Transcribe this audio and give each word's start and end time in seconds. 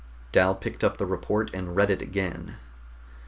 Dal 0.31 0.55
picked 0.55 0.83
up 0.83 0.97
the 0.97 1.05
report 1.05 1.53
and 1.53 1.75
read 1.75 1.91
it 1.91 2.01
again. 2.01 2.55